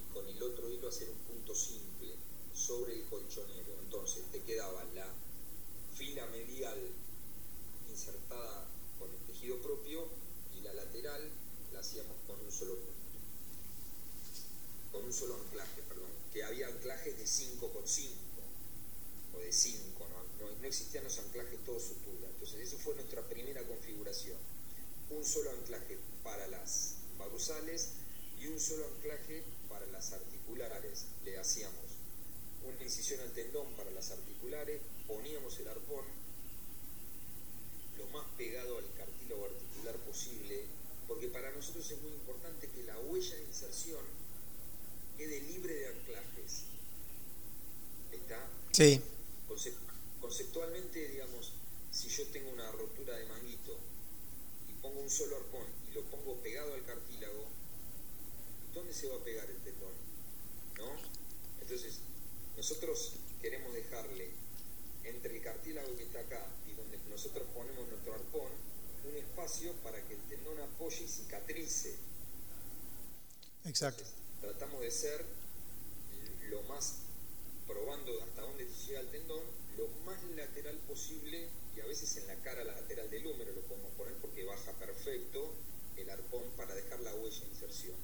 [0.00, 2.14] y con el otro hilo hacer un punto simple
[2.54, 3.72] sobre el colchonero.
[3.84, 5.06] Entonces te quedaba la
[5.94, 6.78] fila medial
[8.02, 8.66] insertada
[8.98, 10.08] con el tejido propio
[10.58, 11.22] y la lateral
[11.72, 13.18] la hacíamos con un solo punto,
[14.90, 18.12] con un solo anclaje, perdón, que había anclajes de 5 por 5
[19.36, 20.06] o de 5,
[20.40, 24.38] no, existían los anclajes todos sutura, entonces eso fue nuestra primera configuración,
[25.10, 27.90] un solo anclaje para las varusales
[28.40, 31.76] y un solo anclaje para las articulares, le hacíamos
[32.64, 36.21] una incisión al tendón para las articulares, poníamos el arpón
[37.98, 40.64] lo más pegado al cartílago articular posible,
[41.08, 44.04] porque para nosotros es muy importante que la huella de inserción
[45.16, 46.64] quede libre de anclajes.
[48.12, 48.48] ¿Está?
[48.72, 49.00] Sí.
[50.20, 51.52] conceptualmente, digamos,
[51.90, 53.76] si yo tengo una rotura de manguito
[54.68, 57.46] y pongo un solo arpón y lo pongo pegado al cartílago,
[58.72, 59.92] ¿dónde se va a pegar el tendón?
[60.78, 60.90] ¿No?
[61.60, 61.98] Entonces,
[62.56, 64.30] nosotros queremos dejarle
[65.04, 66.46] entre el cartílago que está acá
[66.82, 68.50] donde nosotros ponemos nuestro arpón
[69.08, 71.96] un espacio para que el tendón apoye y cicatrice.
[73.64, 74.02] Exacto.
[74.40, 75.24] tratamos de ser
[76.50, 76.96] lo más,
[77.66, 79.42] probando hasta dónde llega el tendón,
[79.78, 83.92] lo más lateral posible y a veces en la cara lateral del húmero lo podemos
[83.92, 85.52] poner porque baja perfecto
[85.96, 87.96] el arpón para dejar la huella de inserción.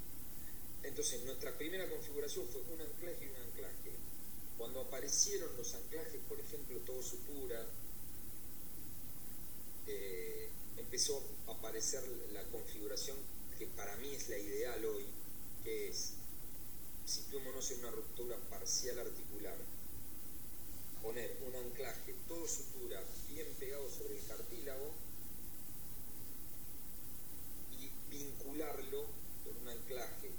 [0.83, 3.93] Entonces nuestra primera configuración fue un anclaje y un anclaje.
[4.57, 7.67] Cuando aparecieron los anclajes, por ejemplo, todo sutura,
[9.89, 13.17] eh, empezó a aparecer la configuración
[13.59, 15.05] que para mí es la ideal hoy,
[15.65, 16.13] que es,
[17.05, 19.57] situémonos en una ruptura parcial articular,
[21.03, 24.93] poner un anclaje, todo sutura, bien pegado sobre el cartílago
[27.81, 29.07] y vincularlo
[29.45, 30.31] con un anclaje,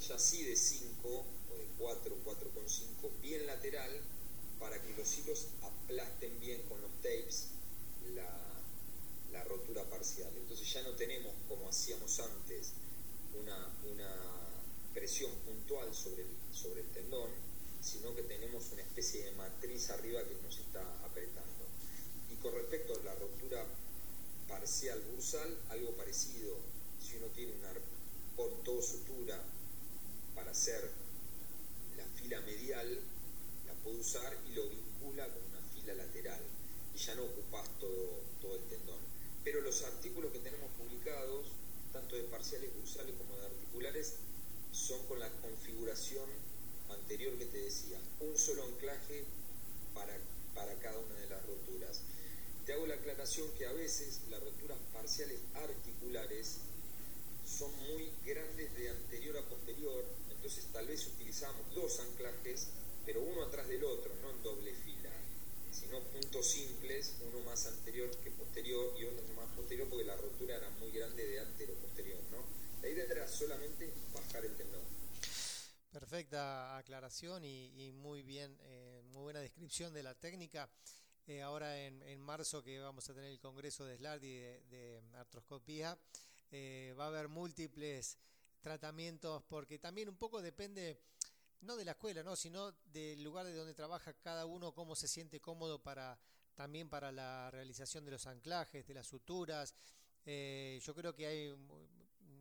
[0.00, 4.00] ya así de 5 o de 4, 4,5, bien lateral,
[4.58, 7.48] para que los hilos aplasten bien con los tapes
[8.12, 10.32] la, rotura parcial.
[10.36, 12.72] Entonces ya no tenemos, como hacíamos antes,
[13.38, 13.70] una,
[14.94, 17.28] presión puntual sobre el, tendón,
[17.82, 21.66] sino que tenemos una especie de matriz arriba que nos está apretando.
[22.30, 23.66] Y con respecto a la rotura
[24.48, 26.56] parcial bursal, algo parecido,
[27.02, 27.72] si uno tiene una
[28.84, 29.40] sutura
[30.34, 30.90] para hacer
[31.96, 32.98] la fila medial,
[33.66, 36.40] la puede usar y lo vincula con una fila lateral
[36.94, 38.98] y ya no ocupas todo, todo el tendón.
[39.42, 41.46] Pero los artículos que tenemos publicados,
[41.92, 44.14] tanto de parciales bursales como de articulares,
[44.72, 46.28] son con la configuración
[46.90, 49.24] anterior que te decía, un solo anclaje
[49.94, 50.16] para,
[50.54, 52.00] para cada una de las roturas.
[52.64, 56.58] Te hago la aclaración que a veces las roturas parciales articulares
[57.44, 62.68] son muy grandes de anterior a posterior, entonces tal vez utilizamos dos anclajes,
[63.04, 65.10] pero uno atrás del otro, no en doble fila
[65.74, 70.56] sino puntos simples, uno más anterior que posterior y otro más posterior porque la rotura
[70.56, 72.38] era muy grande de antero posterior, ¿no?
[72.82, 74.82] La idea era solamente bajar el tendón.
[76.78, 80.68] Aclaración y, muy bien, eh, muy buena descripción de la técnica.
[81.26, 85.96] Eh, ahora en, marzo que vamos a tener el congreso de SLARD y de, artroscopía,
[86.50, 88.18] eh, va a haber múltiples
[88.60, 90.98] tratamientos porque también un poco depende
[91.60, 92.34] no de la escuela, ¿no?
[92.34, 96.18] sino del lugar de donde trabaja cada uno, cómo se siente cómodo para
[96.54, 99.74] también para la realización de los anclajes, de las suturas.
[100.24, 101.56] Yo creo que hay,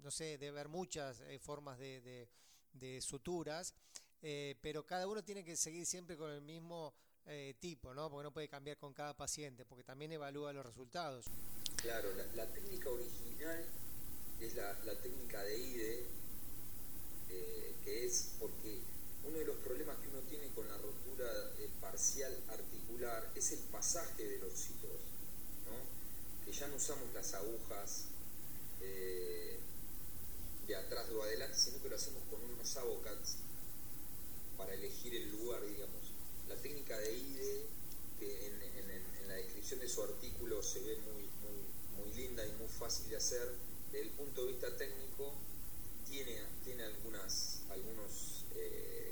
[0.01, 2.27] no sé, debe haber muchas formas de,
[3.01, 3.73] suturas,
[4.23, 6.93] eh, pero cada uno tiene que seguir siempre con el mismo
[7.61, 8.09] tipo, ¿no?
[8.09, 11.27] Porque no puede cambiar con cada paciente, porque también evalúa los resultados.
[11.77, 13.65] Claro, la, técnica original
[14.41, 16.05] es la, técnica de IDE,
[17.85, 18.81] que es porque
[19.25, 21.25] uno de los problemas que uno tiene con la rotura
[21.59, 24.99] eh, parcial articular es el pasaje de los hilos,
[25.65, 26.45] ¿no?
[26.45, 28.05] que ya no usamos las agujas
[28.81, 29.59] eh,
[30.67, 33.37] de atrás o adelante, sino que lo hacemos con unos abocats
[34.63, 36.11] para elegir el lugar, digamos.
[36.47, 37.65] La técnica de IDE,
[38.19, 42.67] que en, la descripción de su artículo se ve muy, muy, muy linda y muy
[42.67, 43.49] fácil de hacer,
[43.91, 45.33] desde el punto de vista técnico,
[46.07, 48.45] tiene, tiene algunas, algunos...
[48.55, 49.03] Eh,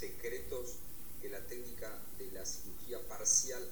[0.00, 0.76] secretos
[1.20, 3.62] que la técnica de la cirugía parcial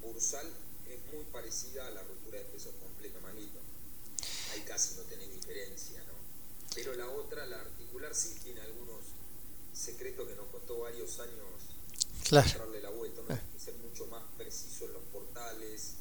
[0.00, 0.46] bursal
[0.88, 3.58] es muy parecida a la ruptura de peso completo manito.
[4.52, 6.14] Ahí casi no tiene diferencia, ¿no?
[6.74, 9.00] Pero la otra, la articular, sí tiene algunos
[9.74, 11.50] secretos que nos costó varios años
[12.30, 13.22] darle la vuelta.
[13.26, 15.94] Tiene que ser mucho más preciso en los portales,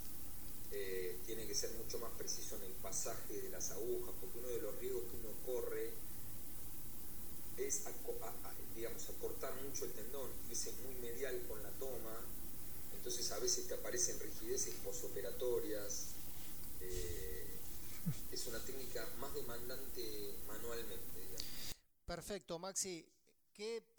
[0.71, 4.49] eh, tiene que ser mucho más preciso en el pasaje de las agujas, porque uno
[4.49, 5.91] de los riesgos que uno corre
[7.57, 7.91] es a,
[8.75, 12.19] digamos, acortar mucho el tendón, es muy medial con la toma,
[12.95, 16.07] entonces a veces te aparecen rigideces posoperatorias.
[16.81, 17.47] Eh,
[18.31, 21.03] es una técnica más demandante manualmente.
[22.05, 23.05] Perfecto, Maxi.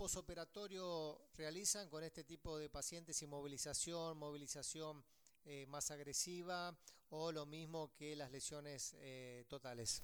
[0.04, 3.22] ¿Qué posoperatorio realizan con este tipo de pacientes?
[3.22, 5.02] ¿Inmovilización, movilización
[5.46, 10.02] eh, más agresiva o lo mismo que las lesiones eh, totales?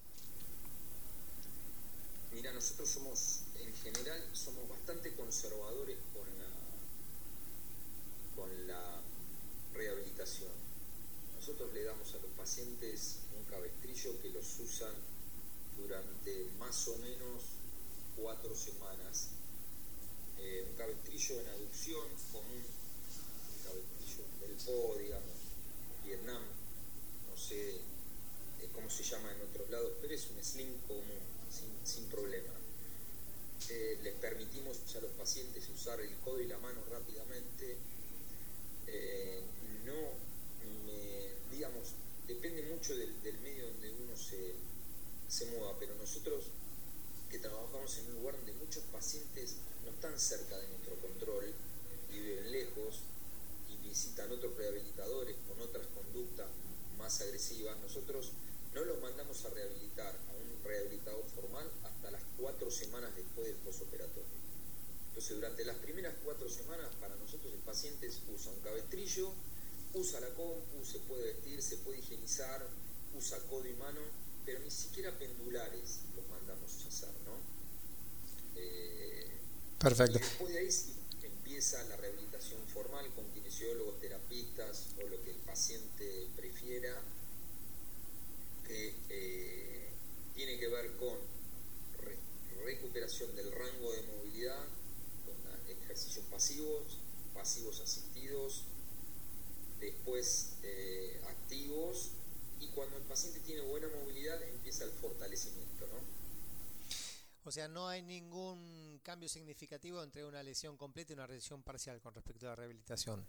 [2.33, 6.49] Mira, nosotros somos, en general, somos bastante conservadores con la,
[8.37, 9.03] con la
[9.75, 10.53] rehabilitación.
[11.37, 14.95] Nosotros le damos a los pacientes un cabestrillo que los usan
[15.77, 17.43] durante más o menos
[18.17, 19.40] cuatro semanas.
[20.43, 25.37] Eh, un cabestrillo en aducción común, un cabestrillo del PO, digamos,
[26.05, 26.43] Vietnam,
[27.29, 31.21] no sé eh, cómo se llama en otros lados, pero es un slim común,
[31.85, 32.55] sin, problema.
[33.69, 37.77] Eh, les permitimos a los pacientes usar el codo y la mano rápidamente.
[39.85, 40.31] no
[41.51, 41.93] digamos,
[42.27, 44.55] depende mucho del, medio donde uno se,
[45.29, 46.45] se mueva, pero nosotros
[47.31, 51.55] que trabajamos en un lugar donde muchos pacientes no están cerca de nuestro control
[52.11, 53.01] y viven lejos
[53.69, 56.49] y visitan otros rehabilitadores con otras conductas
[56.99, 58.33] más agresivas, nosotros
[58.75, 63.57] no los mandamos a rehabilitar a un rehabilitador formal hasta las cuatro semanas después del
[63.57, 64.41] posoperatorio.
[65.09, 69.33] Entonces, durante las primeras cuatro semanas, para nosotros el paciente usa un cabestrillo,
[69.95, 72.65] usa la compu, se puede vestir, se puede higienizar,
[73.17, 74.01] usa codo y mano,
[74.45, 77.35] pero ni siquiera pendulares los mandamos a hacer, ¿no?
[78.57, 79.27] Eh,
[79.79, 80.19] Perfecto.
[80.19, 80.69] Y después de ahí
[81.23, 86.95] empieza la rehabilitación formal con kinesiólogos, terapistas o lo que el paciente prefiera,
[88.67, 89.89] que eh,
[90.35, 91.19] tiene que ver con
[92.65, 94.65] recuperación del rango de movilidad,
[95.25, 96.99] con ejercicios pasivos,
[97.35, 98.65] pasivos asistidos,
[99.81, 102.11] después eh, activos
[102.61, 106.21] y cuando el paciente tiene buena movilidad empieza el fortalecimiento, ¿no?
[107.45, 112.01] O sea, no hay ningún cambio significativo entre una lesión completa y una lesión parcial
[112.01, 113.27] con respecto a la rehabilitación.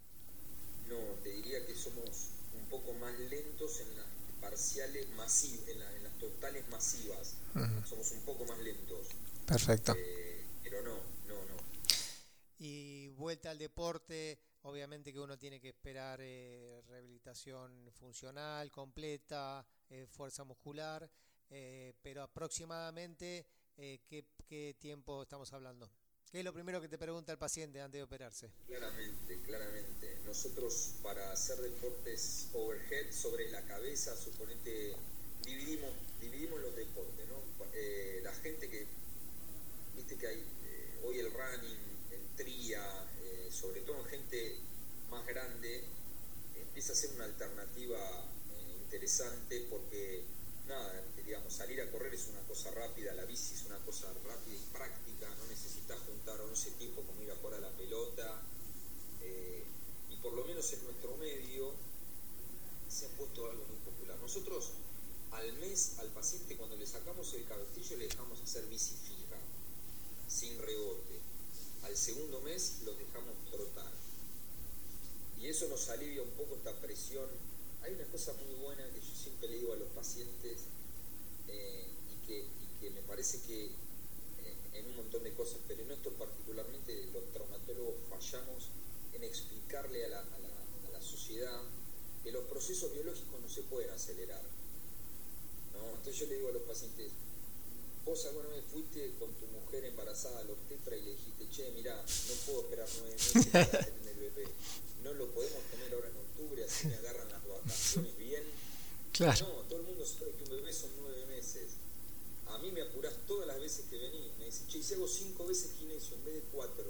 [0.86, 4.06] No, te diría que somos un poco más lentos en las
[4.40, 7.36] parciales masivas, en, las totales masivas.
[7.88, 9.06] Somos un poco más lentos.
[9.46, 9.94] Perfecto.
[9.96, 11.56] Eh, pero no, no, no.
[12.58, 20.06] Y vuelta al deporte, Obviamente que uno tiene que esperar eh, rehabilitación funcional completa, eh,
[20.06, 21.10] fuerza muscular,
[21.50, 23.44] eh, pero aproximadamente
[23.76, 25.90] ¿qué, tiempo estamos hablando.
[26.30, 28.52] ¿Qué es lo primero que te pregunta el paciente antes de operarse?
[28.66, 30.20] Claramente, claramente.
[30.24, 34.94] Nosotros para hacer deportes overhead sobre la cabeza, suponete,
[35.44, 37.42] dividimos, dividimos los deportes, ¿no?
[38.22, 38.86] la gente que,
[39.96, 40.44] viste que hay
[41.02, 41.78] hoy el running,
[42.12, 42.80] el tria,
[43.52, 44.56] sobre todo en gente
[45.10, 45.84] más grande,
[46.56, 50.24] empieza a ser una alternativa eh, interesante porque,
[50.66, 54.56] nada, digamos, salir a correr es una cosa rápida, la bici es una cosa rápida
[54.56, 58.42] y práctica, no necesitas juntar 11 tipos como ir a jugar a la pelota.
[59.20, 59.62] Eh,
[60.10, 61.72] y por lo menos en nuestro medio
[62.88, 64.18] se ha puesto algo muy popular.
[64.18, 64.70] Nosotros
[65.30, 69.38] al mes al paciente cuando le sacamos el cabestillo le dejamos hacer bici fija,
[70.28, 71.21] sin rebote
[71.82, 73.92] al segundo mes los dejamos trotar.
[75.40, 77.26] Y eso nos alivia un poco esta presión.
[77.82, 80.58] Hay una cosa muy buena que yo siempre le digo a los pacientes
[81.48, 83.70] eh, y, que, me parece que eh,
[84.74, 88.68] en un montón de cosas, pero en esto particularmente los traumatólogos fallamos
[89.14, 90.24] en explicarle a la,
[91.00, 91.60] sociedad
[92.22, 94.40] que los procesos biológicos no se pueden acelerar.
[95.74, 97.10] Entonces yo le digo a los pacientes,
[98.04, 101.96] vos alguna vez fuiste con tu mujer embarazada al obstetra y le dijiste, che, mirá,
[101.96, 104.48] no puedo esperar nueve meses para tener el bebé.
[105.02, 108.42] No lo podemos tener ahora en octubre, así me agarran las vacaciones bien.
[109.12, 109.46] Claro.
[109.46, 111.68] No, todo el mundo sabe que un bebé son nueve meses.
[112.46, 114.30] A mí me apurás todas las veces que venís.
[114.38, 116.84] Me dice, che, y si hago cinco veces ginesio en vez de cuatro,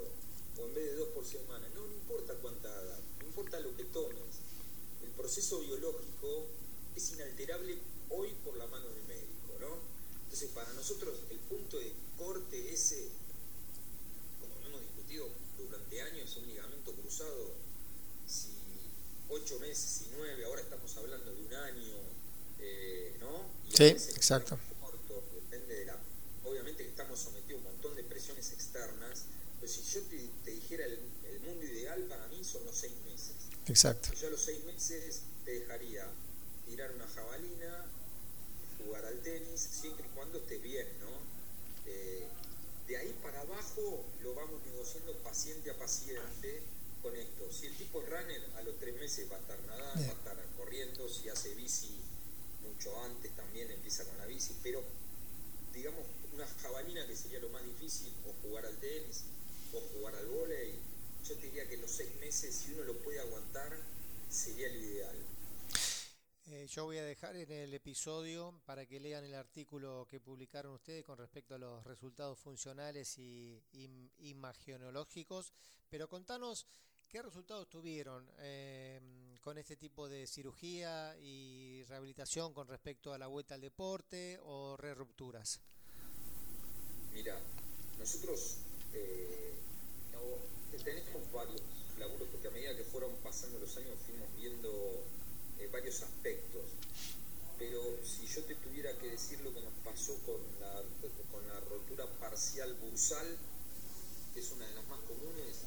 [0.59, 1.69] o en vez de dos por semana.
[1.75, 4.43] No, no importa cuánta hagas, no importa lo que tomes.
[5.03, 6.47] El proceso biológico
[6.97, 7.79] es inalterable
[8.11, 9.92] hoy por la mano del médico, ¿no?
[10.33, 13.07] Entonces, para nosotros el punto de corte ese,
[14.41, 15.29] como hemos discutido
[15.59, 17.53] durante años, un ligamento cruzado,
[18.27, 18.49] si
[19.29, 21.97] ocho meses, y nueve, ahora estamos hablando de un año,
[22.61, 23.45] eh, ¿no?
[23.69, 24.59] sí, exacto.
[24.81, 25.99] Corto, depende de la...
[26.47, 29.27] Obviamente que estamos sometidos a un montón de presiones externas,
[29.61, 30.01] pero si yo
[30.45, 30.99] te, dijera el,
[31.45, 33.35] mundo ideal para mí son los seis meses.
[33.67, 34.15] Exacto.
[34.15, 36.07] Yo a los seis meses te dejaría
[36.65, 37.85] tirar una jabalina,
[38.85, 41.11] jugar al tenis, siempre y cuando esté bien, ¿no?
[41.87, 42.27] Eh,
[42.87, 46.63] de ahí para abajo lo vamos negociando paciente a paciente
[47.03, 47.51] con esto.
[47.53, 50.17] Si el tipo es runner, a los tres meses va a estar nadando, va a
[50.17, 51.97] estar corriendo, si hace bici
[52.63, 54.83] mucho antes también empieza con la bici, pero
[55.73, 56.05] digamos,
[56.35, 59.25] una jabalina que sería lo más difícil, o jugar al tenis,
[59.73, 60.75] o jugar al volei.
[61.27, 63.73] Yo te diría que los seis meses, si uno lo puede aguantar,
[64.31, 65.17] sería lo ideal.
[66.47, 70.75] Eh, yo voy a dejar en el episodio para que lean el artículo que publicaron
[70.75, 73.63] ustedes con respecto a los resultados funcionales y,
[74.19, 75.53] imagenológicos,
[75.89, 76.67] pero contanos
[77.09, 79.01] qué resultados tuvieron eh,
[79.41, 84.77] con este tipo de cirugía y rehabilitación con respecto a la vuelta al deporte o
[84.77, 85.61] re rupturas.
[87.13, 87.39] Mira,
[87.99, 88.57] nosotros
[88.95, 89.53] eh,
[90.83, 91.61] tenemos varios
[91.99, 95.05] laburos porque a medida que fueron pasando los años fuimos viendo
[95.63, 96.63] eh, varios aspectos.
[97.59, 100.83] Pero si yo te tuviera que decir lo que nos pasó con la,
[101.31, 103.27] con la rotura parcial bursal,
[104.35, 105.63] que es una de las más comunes,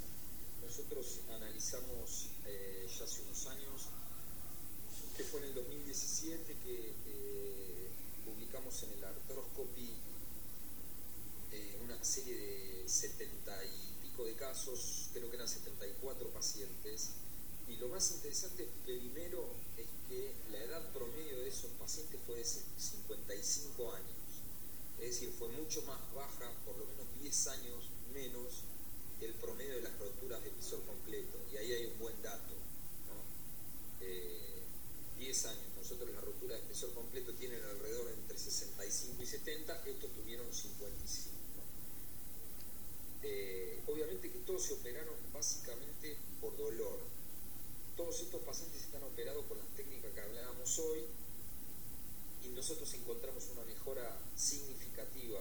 [0.62, 3.88] nosotros analizamos eh, ya hace unos años,
[5.16, 7.90] que fue en el 2017 que eh,
[8.26, 9.90] publicamos en el Arthroscopy
[11.86, 17.12] una serie de 70 y pico de casos, creo que eran 74 pacientes,
[17.68, 19.48] y lo más interesante primero
[19.78, 24.16] es que la edad promedio de esos pacientes fue de 55 años.
[25.00, 28.64] Es decir, fue mucho más baja, por lo menos 10 años menos
[29.20, 31.38] que el promedio de las roturas de visor completo.
[31.52, 32.54] Y ahí hay un buen dato.
[34.00, 35.66] 10 eh, años.
[35.78, 41.36] Nosotros las roturas de visor completo tienen alrededor entre 65 y 70, estos tuvieron 55.
[43.24, 47.15] Eh, obviamente que todos se operaron básicamente por dolor
[47.96, 51.00] todos estos pacientes están operados con las técnicas que hablábamos hoy
[52.44, 55.40] y nosotros encontramos una mejora significativa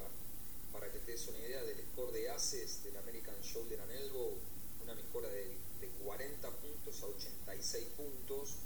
[0.72, 4.34] para que te des una idea del score de ACES del American Shoulder and Elbow,
[4.82, 5.64] una mejora de,
[6.04, 8.56] 40 puntos a 86 puntos,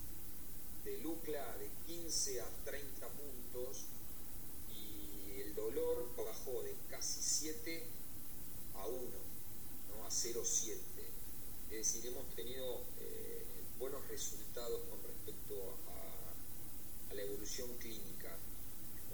[0.85, 3.85] de LUCLA de 15 a 30 puntos
[4.71, 7.83] y el dolor bajó de casi 7
[8.75, 8.99] a 1,
[9.89, 10.05] ¿no?
[10.05, 10.77] a 0,7.
[11.71, 13.45] Es decir, hemos tenido eh,
[13.79, 15.55] buenos resultados con respecto
[15.89, 18.37] a, la evolución clínica.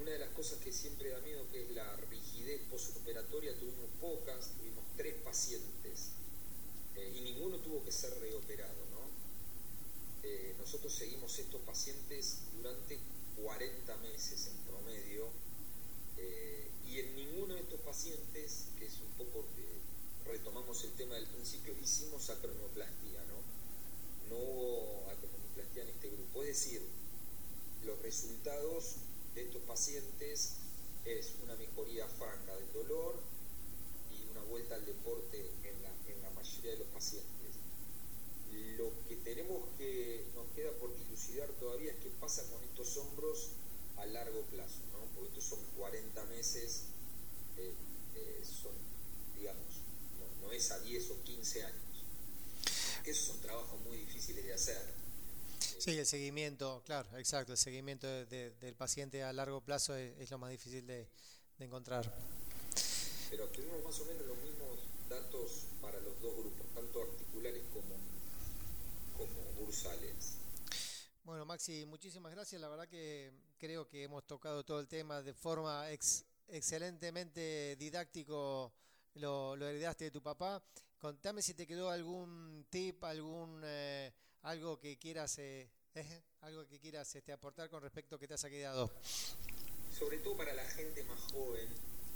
[0.01, 4.51] Una de las cosas que siempre da miedo que es la rigidez postoperatoria, tuvimos pocas,
[4.59, 6.11] tuvimos tres pacientes
[6.97, 8.85] eh, y ninguno tuvo que ser reoperado.
[8.91, 10.29] ¿no?
[10.29, 12.99] Eh, nosotros seguimos estos pacientes durante
[13.43, 15.29] 40 meses en promedio
[16.19, 19.45] eh, y en ninguno de estos pacientes, que es un poco
[20.27, 23.34] retomamos el tema del principio, hicimos acromioplastia, ¿no?
[24.29, 26.43] No hubo acromioplastia en este grupo.
[26.43, 26.83] Es decir,
[27.85, 28.97] los resultados
[29.35, 30.55] de estos pacientes
[31.05, 33.21] es una mejoría franca del dolor
[34.11, 35.83] y una vuelta al deporte en
[36.23, 37.31] la, mayoría de los pacientes.
[38.77, 43.51] Lo que tenemos que, nos queda por dilucidar todavía es qué pasa con estos hombros
[43.97, 45.07] a largo plazo, ¿no?
[45.15, 46.85] porque estos son 40 meses,
[47.57, 47.73] eh,
[48.17, 48.73] eh, son,
[49.37, 49.81] digamos,
[50.43, 51.84] no es a 10 o 15 años
[53.05, 54.95] esos son trabajos muy difíciles de hacer.
[55.79, 60.51] Sí, el seguimiento, claro, exacto, el seguimiento del paciente a largo plazo es, lo más
[60.51, 61.09] difícil de,
[61.59, 62.11] encontrar.
[63.31, 64.79] Pero tenemos más o menos los mismos
[65.09, 67.95] datos para los dos grupos, tanto articulares como,
[69.19, 70.39] como bursales.
[71.25, 72.61] Bueno, Maxi, muchísimas gracias.
[72.61, 75.91] La verdad que creo que hemos tocado todo el tema de forma
[76.49, 78.73] excelentemente didáctico.
[79.17, 80.63] Lo, lo heredaste de tu papá
[81.05, 86.81] Contame si te quedó algún tip, algún eh, algo que quieras eh, eh, algo que
[86.81, 88.91] quieras este, aportar con respecto a que te haya quedado.
[89.93, 91.69] Sobre todo para la gente más joven,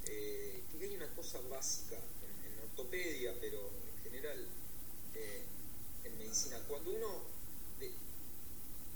[0.07, 3.61] que hay una cosa básica en, ortopedia, pero
[3.95, 4.47] en general
[6.05, 6.59] en medicina.
[6.67, 7.25] Cuando uno,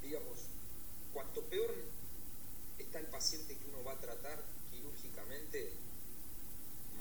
[0.01, 0.38] digamos,
[1.12, 1.70] cuanto peor
[2.78, 5.70] está el paciente que uno va a tratar quirúrgicamente,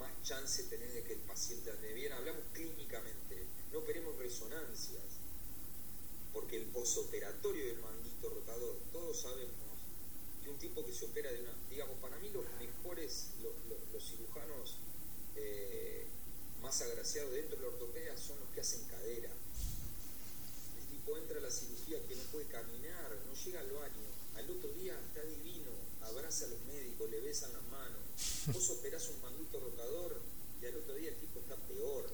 [0.02, 2.12] más chance tenés de que el paciente ande bien.
[2.12, 5.02] Hablamos clínicamente, no operemos resonancias,
[6.32, 9.54] porque el posoperatorio del manguito rotador, todos sabemos
[10.42, 13.52] que un tipo que se opera de una, digamos, para mí los mejores, los,
[14.02, 14.76] cirujanos
[15.36, 16.04] eh,
[16.60, 19.30] más agraciados dentro de la ortopedia son los que hacen cadera.
[20.76, 24.02] El tipo entra a la cirugía que no puede caminar, no llega al baño,
[24.34, 25.70] al otro día está divino,
[26.02, 28.01] abraza a los médicos, le besan las manos.
[28.46, 30.20] Vos operás un manguito rotador
[30.60, 32.08] y al otro día el tipo está peor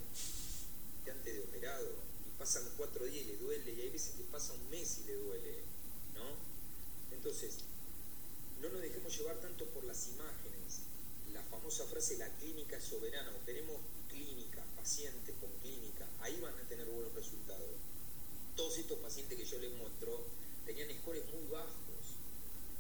[1.05, 1.89] que antes de operado.
[2.27, 5.07] Y pasan cuatro días y le duele, y hay veces que pasa un mes y
[5.09, 5.63] le duele,
[6.15, 6.25] ¿no?
[7.17, 7.59] Entonces,
[8.61, 10.81] no nos dejemos llevar tanto por las imágenes.
[11.33, 13.31] La famosa frase, la clínica es soberana.
[13.43, 13.77] Operemos
[14.09, 16.07] clínica, pacientes con clínica.
[16.21, 17.69] Ahí van a tener buenos resultados.
[18.57, 20.25] Todos estos pacientes que yo les muestro
[20.67, 22.19] tenían scores muy bajos.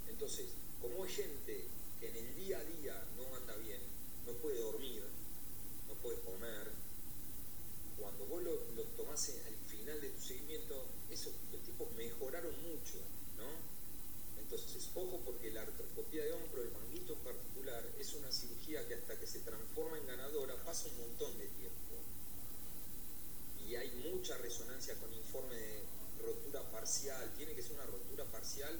[0.08, 0.46] Entonces,
[0.80, 1.64] como hay gente
[2.00, 3.80] que en el día a día no anda bien,
[4.26, 5.02] no puede dormir,
[5.88, 6.70] no puede comer,
[7.98, 11.32] cuando vos lo, lo tomás al final de tu seguimiento, esos
[11.64, 12.98] tipos mejoraron mucho,
[13.36, 13.48] ¿no?
[14.40, 18.94] Entonces, ojo porque la artroscopía de hombro, el manguito en particular, es una cirugía que
[18.94, 21.96] hasta que se transforma en ganadora pasa un montón de tiempo.
[23.66, 25.82] Y hay mucha resonancia con informe de
[26.24, 28.74] rotura parcial, tiene que ser una rotura parcial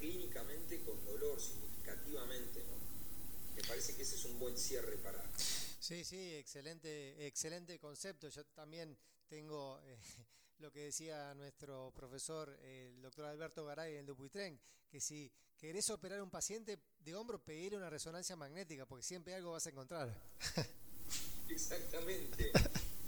[0.00, 3.56] clínicamente con dolor, sin significativamente, ¿no?
[3.56, 5.22] Me parece que ese es un buen cierre para...
[5.36, 8.28] Sí, sí, excelente, excelente concepto.
[8.28, 8.96] Yo también
[9.28, 9.98] tengo eh,
[10.58, 14.58] lo que decía nuestro profesor, el doctor Alberto Garay en Dupuytren,
[14.88, 19.34] que si querés operar a un paciente de hombro, pedirle una resonancia magnética, porque siempre
[19.34, 20.14] algo vas a encontrar.
[21.48, 22.50] Exactamente,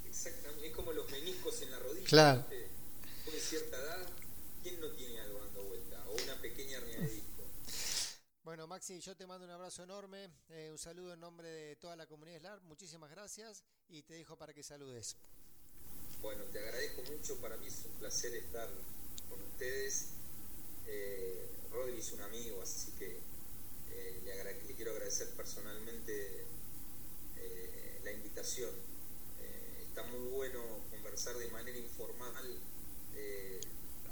[0.05, 0.67] exactamente.
[0.67, 2.07] Es como los meniscos en la rodilla.
[2.07, 2.47] Claro.
[2.51, 4.07] De cierta edad,
[4.63, 6.05] ¿quién no tiene algo dando vuelta?
[6.11, 7.09] O una pequeña hernia.
[8.45, 11.97] Bueno, Maxi, yo te mando un abrazo enorme, eh, un saludo en nombre de toda
[11.97, 15.17] la comunidad SLAR, muchísimas gracias y te dejo para que saludes.
[16.21, 18.69] Bueno, te agradezco mucho, para mí es un placer estar
[19.31, 20.09] con ustedes.
[20.87, 23.19] Eh, Rodri es un amigo, así que
[23.91, 26.45] eh, le, quiero agradecer personalmente
[27.39, 28.71] eh, la invitación.
[29.89, 32.61] Está muy bueno conversar de manera informal,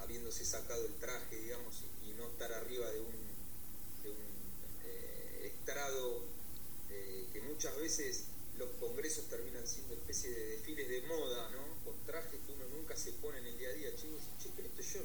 [0.01, 3.32] habiéndose sacado el traje, digamos, y, no estar arriba de un,
[5.63, 6.23] estrado
[7.33, 8.25] que muchas veces
[8.59, 11.63] los congresos terminan siendo especie de desfiles de moda, ¿no?
[11.85, 13.97] Con trajes que uno nunca se pone en el día a día.
[13.97, 15.01] Chicos, che, pero esto yo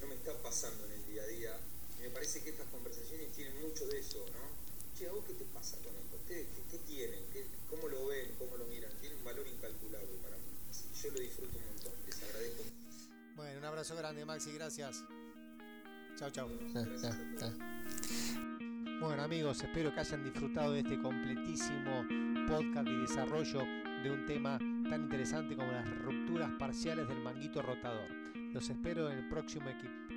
[0.00, 1.60] no me está pasando en el día a día.
[1.98, 4.44] Y me parece que estas conversaciones tienen mucho de eso, ¿no?
[4.98, 6.16] Che, ¿a vos qué te pasa con esto?
[6.16, 7.24] ¿Ustedes qué, tienen?
[7.70, 8.34] ¿Cómo lo ven?
[8.38, 8.92] ¿Cómo lo miran?
[9.00, 10.44] Tiene un valor incalculable para mí.
[10.68, 11.92] Así yo lo disfruto un montón.
[12.06, 12.64] Les agradezco.
[13.36, 14.52] Bueno, un abrazo grande, Maxi.
[14.52, 15.02] Gracias.
[16.18, 16.48] Chao, chao.
[18.98, 22.02] Bueno amigos, espero que hayan disfrutado de este completísimo
[22.48, 23.58] podcast y desarrollo
[24.02, 28.08] de un tema tan interesante como las rupturas parciales del manguito rotador.
[28.54, 29.66] Los espero en el próximo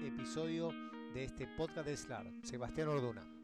[0.01, 0.71] episodio
[1.13, 2.31] de este podcast de SLAR.
[2.41, 3.38] Sebastián Orduna.